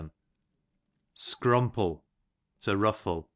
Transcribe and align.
Scrumple, 1.15 2.01
to 2.61 2.75
ruffle. 2.75 3.29